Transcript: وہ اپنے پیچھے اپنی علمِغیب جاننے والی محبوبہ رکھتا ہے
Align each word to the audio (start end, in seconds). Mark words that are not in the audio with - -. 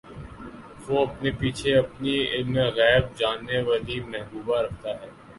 وہ 0.85 1.05
اپنے 1.05 1.31
پیچھے 1.39 1.75
اپنی 1.77 2.13
علمِغیب 2.29 3.03
جاننے 3.19 3.59
والی 3.67 3.99
محبوبہ 4.07 4.57
رکھتا 4.61 4.89
ہے 4.91 5.09